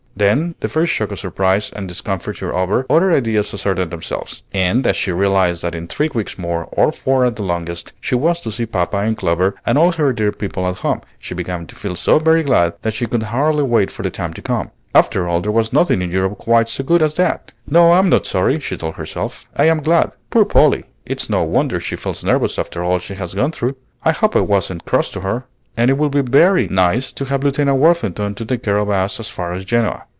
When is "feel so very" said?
11.75-12.43